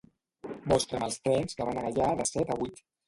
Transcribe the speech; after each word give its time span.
Mostra'm 0.71 1.05
els 1.07 1.19
trens 1.27 1.59
que 1.59 1.67
van 1.69 1.81
a 1.83 1.85
Gaià 1.99 2.09
de 2.23 2.27
set 2.31 2.55
a 2.55 2.59
vuit. 2.63 2.83